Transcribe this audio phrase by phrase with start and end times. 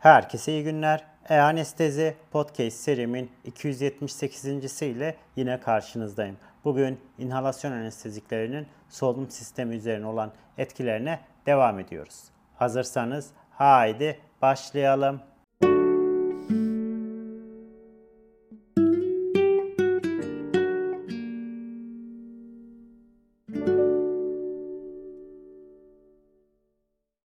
[0.00, 1.04] Herkese iyi günler.
[1.28, 4.82] E-Anestezi Podcast serimin 278.
[4.82, 6.36] ile yine karşınızdayım.
[6.64, 12.24] Bugün inhalasyon anesteziklerinin solunum sistemi üzerine olan etkilerine devam ediyoruz.
[12.54, 15.20] Hazırsanız haydi başlayalım.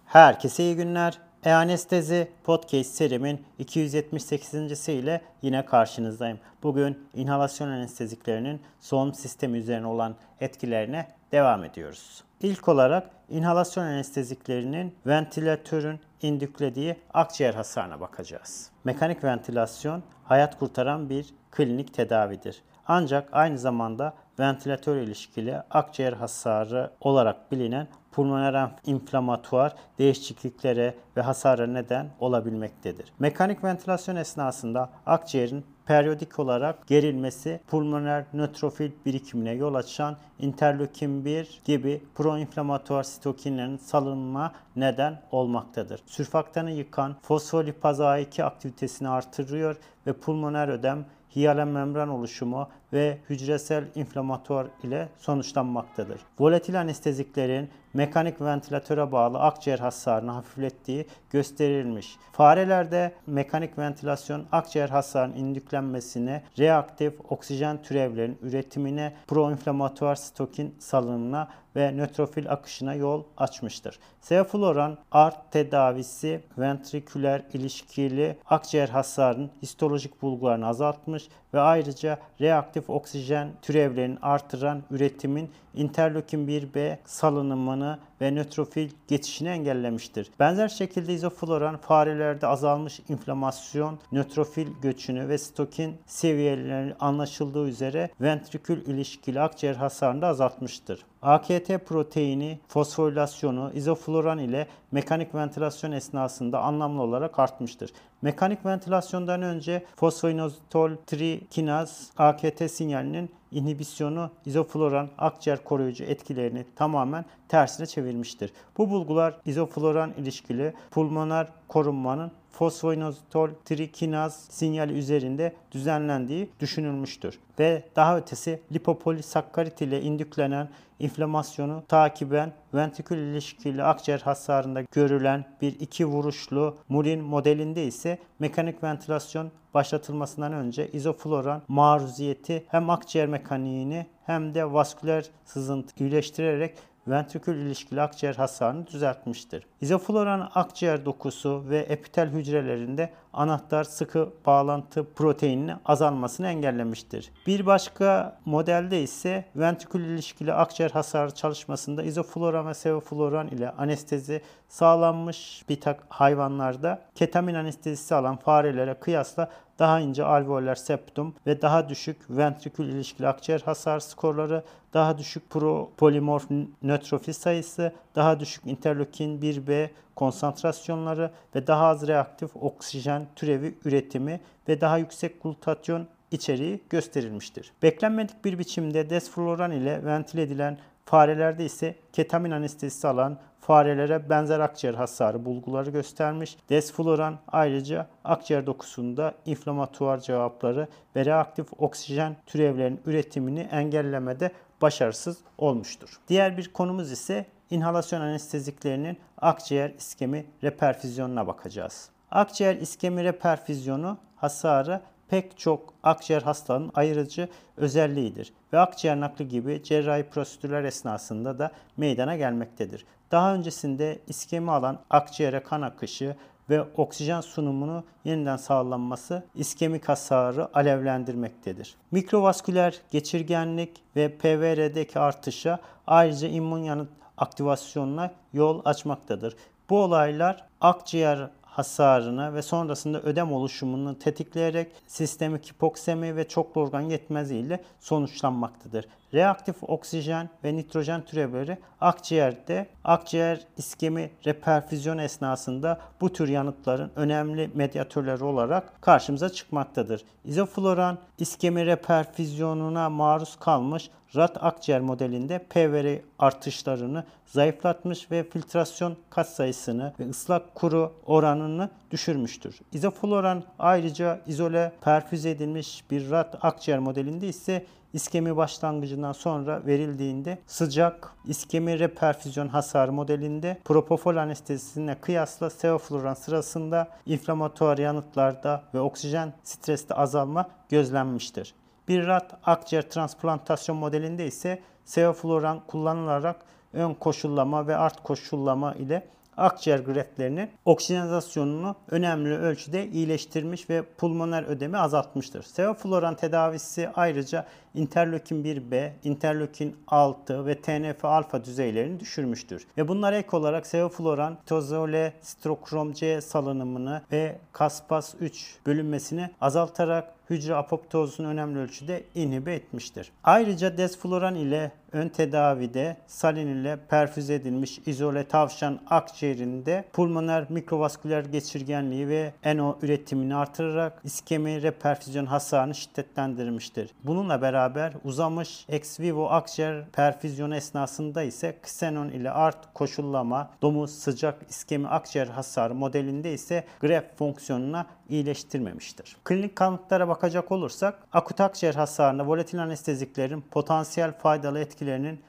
[0.06, 1.31] Herkese iyi günler.
[1.46, 4.90] E-Anestezi Podcast serimin 278.
[4.90, 6.40] ile yine karşınızdayım.
[6.64, 12.24] Bugün inhalasyon anesteziklerinin solunum sistemi üzerine olan etkilerine devam ediyoruz.
[12.42, 18.70] İlk olarak inhalasyon anesteziklerinin ventilatörün indüklediği akciğer hasarına bakacağız.
[18.84, 22.62] Mekanik ventilasyon hayat kurtaran bir klinik tedavidir.
[22.88, 32.10] Ancak aynı zamanda ventilatör ilişkili akciğer hasarı olarak bilinen pulmoner inflamatuar değişikliklere ve hasara neden
[32.20, 33.14] olabilmektedir.
[33.20, 42.04] Mekanik ventilasyon esnasında akciğerin periyodik olarak gerilmesi pulmoner nötrofil birikimine yol açan interleukin 1 gibi
[42.16, 46.02] proinflamatuar sitokinlerin salınma neden olmaktadır.
[46.06, 49.76] Sürfaktanı yıkan fosfolipaz A2 aktivitesini artırıyor
[50.08, 56.22] ve pulmoner ödem hiyalen membran oluşumu ve hücresel inflamatuar ile sonuçlanmaktadır.
[56.40, 62.18] Volatil anesteziklerin mekanik ventilatöre bağlı akciğer hasarını hafiflettiği gösterilmiş.
[62.32, 72.52] Farelerde mekanik ventilasyon akciğer hasarının indüklenmesine, reaktif oksijen türevlerin üretimine, proinflamatuar sitokin salınımına ve nötrofil
[72.52, 74.00] akışına yol açmıştır.
[74.22, 84.18] Sevofloran art tedavisi ventriküler ilişkili akciğer hasarının histolojik bulgularını azaltmış ve ayrıca reaktif oksijen türevlerini
[84.22, 90.32] artıran üretimin interleukin 1B salınımını ve nötrofil geçişini engellemiştir.
[90.40, 99.42] Benzer şekilde izofloran farelerde azalmış inflamasyon, nötrofil göçünü ve stokin seviyeleri anlaşıldığı üzere ventrikül ilişkili
[99.42, 101.06] akciğer hasarını da azaltmıştır.
[101.22, 107.94] AKT proteini fosforilasyonu izofloran ile mekanik ventilasyon esnasında anlamlı olarak artmıştır.
[108.22, 118.54] Mekanik ventilasyondan önce fosfoinozitol trikinaz AKT sinyalinin inhibisyonu izofloran akciğer koruyucu etkilerini tamamen tersine çevirmiştir.
[118.78, 127.40] Bu bulgular izofloran ilişkili pulmoner korunmanın fosfoinozitol trikinaz sinyali üzerinde düzenlendiği düşünülmüştür.
[127.60, 130.70] Ve daha ötesi lipopolisakkarit ile indüklenen
[131.00, 139.52] inflamasyonu takiben ventrikül ilişkili akciğer hasarında görülen bir iki vuruşlu Mulin modelinde ise mekanik ventilasyon
[139.74, 146.76] başlatılmasından önce izofloran maruziyeti hem akciğer mekaniğini hem de vasküler sızıntı iyileştirerek
[147.08, 149.68] ventrikül ilişkili akciğer hasarını düzeltmiştir.
[149.82, 157.32] İzofloran akciğer dokusu ve epitel hücrelerinde anahtar sıkı bağlantı proteininin azalmasını engellemiştir.
[157.48, 165.66] Bir başka modelde ise ventrikül ilişkili akciğer hasarı çalışmasında izofloran ve sevofloran ile anestezi sağlanmış
[165.70, 165.80] bir
[166.10, 169.50] hayvanlarda ketamin anestezisi alan farelere kıyasla
[169.82, 176.48] daha ince alveolar septum ve daha düşük ventrikül ilişkili akciğer hasar skorları, daha düşük propolimorf
[176.82, 184.82] nötrofil sayısı, daha düşük interleukin 1B konsantrasyonları ve daha az reaktif oksijen türevi üretimi ve
[184.82, 187.72] daha yüksek glutatyon içeriği gösterilmiştir.
[187.84, 190.78] Beklenmedik bir biçimde desfloran ile ventile edilen
[191.12, 196.58] farelerde ise ketamin anestezisi alan farelere benzer akciğer hasarı bulguları göstermiş.
[196.70, 204.52] Desfloran ayrıca akciğer dokusunda inflamatuar cevapları ve reaktif oksijen türevlerinin üretimini engellemede
[204.82, 206.20] başarısız olmuştur.
[206.28, 212.10] Diğer bir konumuz ise inhalasyon anesteziklerinin akciğer iskemi reperfüzyonuna bakacağız.
[212.32, 215.02] Akciğer iskemi reperfüzyonu hasarı
[215.32, 217.48] pek çok akciğer hastalığının ayırıcı
[217.78, 223.06] özelliğidir ve akciğer nakli gibi cerrahi prosedürler esnasında da meydana gelmektedir.
[223.32, 226.36] Daha öncesinde iskemi alan akciğere kan akışı
[226.70, 231.96] ve oksijen sunumunu yeniden sağlanması iskemik hasarı alevlendirmektedir.
[232.12, 239.56] Mikrovasküler geçirgenlik ve PVR'deki artışa ayrıca immün yanıt aktivasyonuna yol açmaktadır.
[239.90, 247.66] Bu olaylar akciğer hasarını ve sonrasında ödem oluşumunu tetikleyerek sistemik hipoksemi ve çoklu organ yetmezliği
[247.66, 249.06] ile sonuçlanmaktadır.
[249.34, 258.44] Reaktif oksijen ve nitrojen türevleri akciğerde akciğer iskemi reperfüzyon esnasında bu tür yanıtların önemli medyatörleri
[258.44, 260.24] olarak karşımıza çıkmaktadır.
[260.46, 270.14] İzofloran iskemi reperfüzyonuna maruz kalmış rat akciğer modelinde PVR artışlarını zayıflatmış ve filtrasyon kat sayısını
[270.20, 272.80] ve ıslak kuru oranını düşürmüştür.
[272.92, 281.34] İzofloran ayrıca izole perfüze edilmiş bir rat akciğer modelinde ise iskemi başlangıcından sonra verildiğinde sıcak
[281.46, 290.70] iskemi reperfüzyon hasarı modelinde propofol anestezisine kıyasla sevofluran sırasında inflamatuar yanıtlarda ve oksijen streste azalma
[290.90, 291.74] gözlenmiştir.
[292.08, 296.56] Bir rat akciğer transplantasyon modelinde ise sevofluran kullanılarak
[296.94, 299.28] ön koşullama ve art koşullama ile
[299.58, 305.64] akciğer greftlerinin oksijenizasyonunu önemli ölçüde iyileştirmiş ve pulmoner ödemi azaltmıştır.
[305.64, 312.88] Sevofloran tedavisi ayrıca interleukin 1B, interleukin 6 ve TNF alfa düzeylerini düşürmüştür.
[312.98, 320.76] Ve bunlar ek olarak sevofloran tozole strokrom C salınımını ve kaspas 3 bölünmesini azaltarak hücre
[320.76, 323.32] apoptozunu önemli ölçüde inhibe etmiştir.
[323.44, 332.28] Ayrıca desfloran ile ön tedavide salin ile perfüze edilmiş izole tavşan akciğerinde pulmoner mikrovasküler geçirgenliği
[332.28, 337.10] ve NO üretimini artırarak iskemi reperfüzyon hasarını şiddetlendirmiştir.
[337.24, 344.56] Bununla beraber uzamış ex vivo akciğer perfüzyonu esnasında ise ksenon ile art koşullama, domuz sıcak
[344.70, 349.38] iskemi akciğer hasarı modelinde ise gref fonksiyonuna iyileştirmemiştir.
[349.44, 355.44] Klinik kanıtlara bakacak olursak akut akciğer hasarında volatil anesteziklerin potansiyel faydalı etkilerinin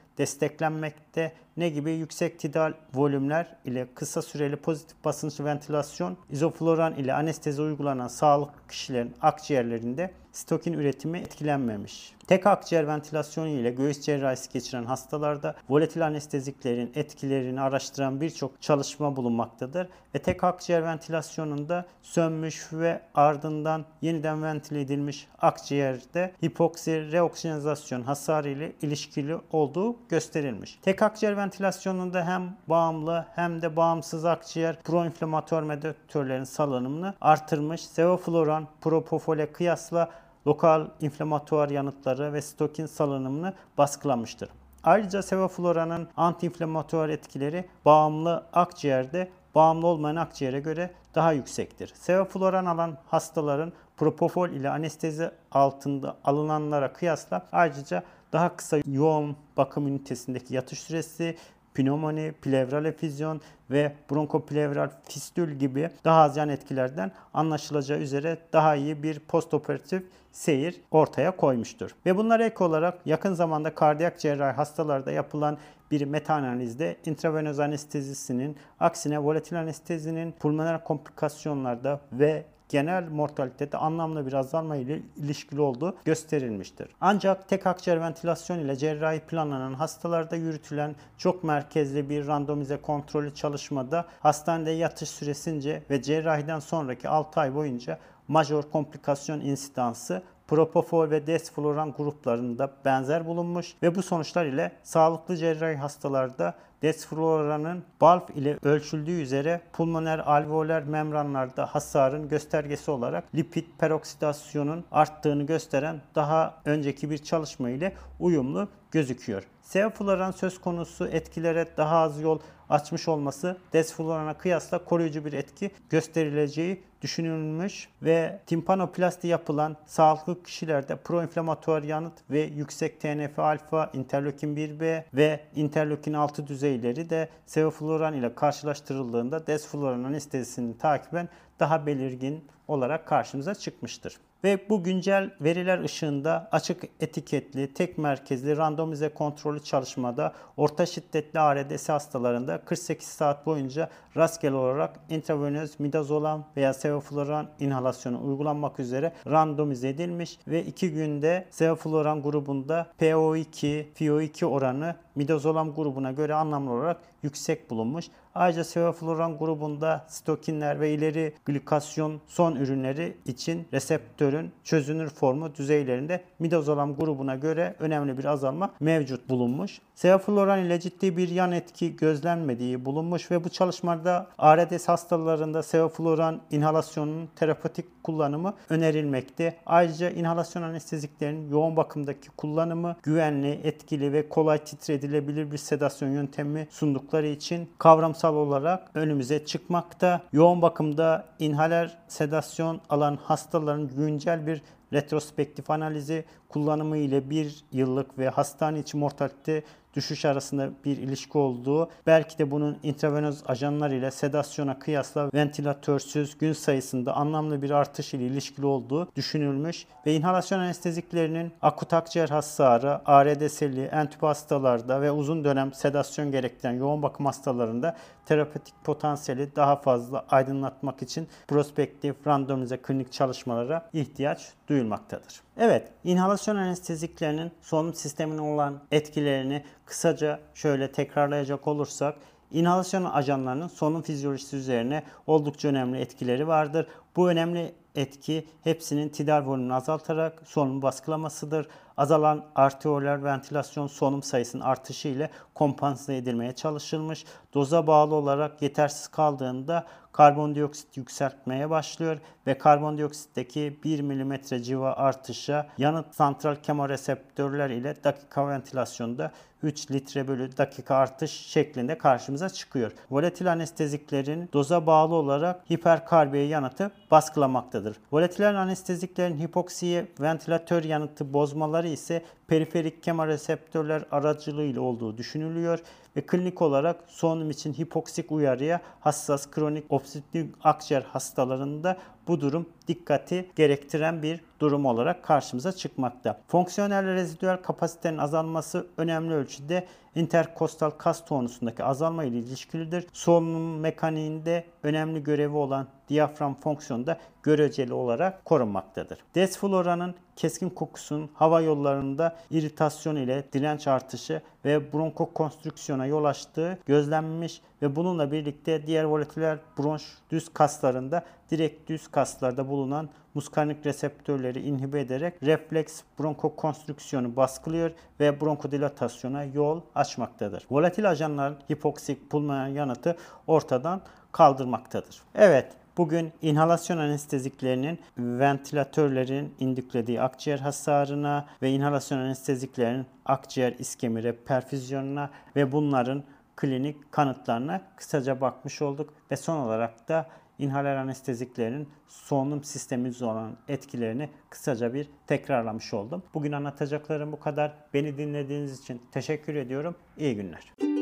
[1.15, 7.61] desteklenmekte ne gibi yüksek tidal volümler ile kısa süreli pozitif basınçlı ventilasyon, izofloran ile anestezi
[7.61, 12.13] uygulanan sağlıklı kişilerin akciğerlerinde stokin üretimi etkilenmemiş.
[12.27, 19.87] Tek akciğer ventilasyonu ile göğüs cerrahisi geçiren hastalarda volatil anesteziklerin etkilerini araştıran birçok çalışma bulunmaktadır
[20.15, 28.71] ve tek akciğer ventilasyonunda sönmüş ve ardından yeniden ventile edilmiş akciğerde hipoksi reoksijenizasyon hasarı ile
[28.81, 30.79] ilişkili olduğu gösterilmiş.
[30.81, 37.81] Tek akciğer ventilasyonunda hem bağımlı hem de bağımsız akciğer proinflamatuar medyatörlerin salınımını artırmış.
[37.85, 40.09] Sevofloran propofole kıyasla
[40.47, 44.49] lokal inflamatuar yanıtları ve stokin salınımını baskılamıştır.
[44.83, 51.93] Ayrıca sevofloranın antiinflamatuar etkileri bağımlı akciğerde bağımlı olmayan akciğere göre daha yüksektir.
[51.95, 58.03] Sevofloran alan hastaların propofol ile anestezi altında alınanlara kıyasla ayrıca
[58.33, 61.35] daha kısa yoğun bakım ünitesindeki yatış süresi,
[61.73, 63.41] pnömoni, plevral efüzyon
[63.71, 70.81] ve bronkoplevral fistül gibi daha az yan etkilerden anlaşılacağı üzere daha iyi bir postoperatif seyir
[70.91, 71.91] ortaya koymuştur.
[72.05, 75.57] Ve bunlar ek olarak yakın zamanda kardiyak cerrahi hastalarda yapılan
[75.91, 84.33] bir meta analizde intravenöz anestezisinin aksine volatil anestezinin pulmoner komplikasyonlarda ve genel mortalitede anlamlı bir
[84.33, 86.87] azalma ile ilişkili olduğu gösterilmiştir.
[87.01, 94.05] Ancak tek akciğer ventilasyon ile cerrahi planlanan hastalarda yürütülen çok merkezli bir randomize kontrollü çalışmada
[94.19, 100.23] hastanede yatış süresince ve cerrahiden sonraki 6 ay boyunca major komplikasyon insidansı
[100.53, 108.29] Propofol ve desfloran gruplarında benzer bulunmuş ve bu sonuçlar ile sağlıklı cerrahi hastalarda desfloranın BALF
[108.35, 117.09] ile ölçüldüğü üzere pulmoner alveoler membranlarda hasarın göstergesi olarak lipid peroksidasyonun arttığını gösteren daha önceki
[117.09, 119.43] bir çalışma ile uyumlu gözüküyor.
[119.63, 122.39] Sevofloran söz konusu etkilere daha az yol
[122.69, 131.83] açmış olması desflorana kıyasla koruyucu bir etki gösterileceği düşünülmüş ve timpanoplasti yapılan sağlıklı kişilerde proinflamatuar
[131.83, 139.47] yanıt ve yüksek TNF alfa, interleukin 1B ve interleukin 6 düzeyleri de sevofloran ile karşılaştırıldığında
[139.47, 141.29] desfloran anestezisini takiben
[141.63, 144.17] daha belirgin olarak karşımıza çıkmıştır.
[144.43, 151.89] Ve bu güncel veriler ışığında açık etiketli, tek merkezli randomize kontrollü çalışmada orta şiddetli ARDS
[151.89, 160.39] hastalarında 48 saat boyunca rastgele olarak intravenöz midazolam veya sevofloran inhalasyonu uygulanmak üzere randomize edilmiş
[160.47, 168.05] ve 2 günde sevofloran grubunda PO2, FiO2 oranı midazolam grubuna göre anlamlı olarak yüksek bulunmuş.
[168.35, 176.95] Ayrıca sevofluran grubunda stokinler ve ileri glikasyon son ürünleri için reseptörün çözünür formu düzeylerinde midazolam
[176.95, 179.81] grubuna göre önemli bir azalma mevcut bulunmuş.
[179.95, 187.29] Sevofluran ile ciddi bir yan etki gözlenmediği bulunmuş ve bu çalışmada ARDS hastalarında sevofluran inhalasyonunun
[187.35, 189.57] terapatik kullanımı önerilmekte.
[189.65, 197.27] Ayrıca inhalasyon anesteziklerin yoğun bakımdaki kullanımı güvenli, etkili ve kolay titredilebilir bir sedasyon yöntemi sundukları
[197.27, 200.21] için kavramsal olarak önümüze çıkmakta.
[200.33, 204.61] Yoğun bakımda inhaler sedasyon alan hastaların güncel bir
[204.93, 209.63] retrospektif analizi kullanımı ile bir yıllık ve hastane içi mortalite
[209.93, 216.53] düşüş arasında bir ilişki olduğu, belki de bunun intravenöz ajanlar ile sedasyona kıyasla ventilatörsüz gün
[216.53, 223.83] sayısında anlamlı bir artış ile ilişkili olduğu düşünülmüş ve inhalasyon anesteziklerinin akut akciğer hasarı, ARDS'li,
[223.83, 227.95] entüb hastalarda ve uzun dönem sedasyon gerektiren yoğun bakım hastalarında
[228.25, 235.41] terapetik potansiyeli daha fazla aydınlatmak için prospektif randomize klinik çalışmalara ihtiyaç duyulmaktadır.
[235.57, 242.15] Evet, inhalasyon anesteziklerinin solunum sistemine olan etkilerini kısaca şöyle tekrarlayacak olursak,
[242.51, 246.87] inhalasyon ajanlarının solunum fizyolojisi üzerine oldukça önemli etkileri vardır.
[247.15, 251.67] Bu önemli etki hepsinin tidal volümünü azaltarak solunum baskılamasıdır.
[251.97, 257.25] Azalan arterioler ventilasyon solunum sayısının artışı ile kompanse edilmeye çalışılmış.
[257.53, 266.15] Doza bağlı olarak yetersiz kaldığında karbondioksit yükseltmeye başlıyor ve karbondioksitteki 1 mm civa artışa yanıt
[266.15, 269.31] santral kemoreseptörler ile dakika ventilasyonda
[269.63, 272.91] 3 litre bölü dakika artış şeklinde karşımıza çıkıyor.
[273.11, 277.97] Volatil anesteziklerin doza bağlı olarak hiperkarbiye yanıtı baskılamaktadır.
[278.11, 285.79] Volatil anesteziklerin hipoksiye ventilatör yanıtı bozmaları ise periferik kemoreseptörler aracılığıyla olduğu düşünülüyor
[286.15, 291.97] ve klinik olarak solunum için hipoksik uyarıya hassas kronik obstrüktif akciğer hastalarında
[292.27, 296.41] bu durum dikkati gerektiren bir durum olarak karşımıza çıkmakta.
[296.47, 303.07] Fonksiyonel rezidüel kapasitenin azalması önemli ölçüde interkostal kas tonusundaki azalma ile ilişkilidir.
[303.13, 309.19] Solunum mekaniğinde önemli görevi olan diyafram fonksiyonu da göreceli olarak korunmaktadır.
[309.35, 317.95] Desfloranın keskin kokusunun hava yollarında iritasyon ile direnç artışı ve bronkokonstrüksiyona yol açtığı gözlenmiş ve
[317.95, 325.33] bununla birlikte diğer volatiller bronş düz kaslarında direkt düz kaslarda bulunan muskarnik reseptörleri inhibe ederek
[325.43, 330.65] refleks bronkokonstrüksiyonu baskılıyor ve bronkodilatasyona yol açmaktadır.
[330.71, 335.21] Volatil ajanların hipoksik pulmoner yanıtı ortadan kaldırmaktadır.
[335.35, 345.71] Evet, Bugün inhalasyon anesteziklerinin ventilatörlerin indüklediği akciğer hasarına ve inhalasyon anesteziklerin akciğer iskemire perfüzyonuna ve
[345.71, 346.23] bunların
[346.55, 350.27] klinik kanıtlarına kısaca bakmış olduk ve son olarak da
[350.59, 356.23] inhaler anesteziklerin solunum sistemi olan etkilerini kısaca bir tekrarlamış oldum.
[356.33, 357.73] Bugün anlatacaklarım bu kadar.
[357.93, 359.95] Beni dinlediğiniz için teşekkür ediyorum.
[360.17, 360.92] İyi günler.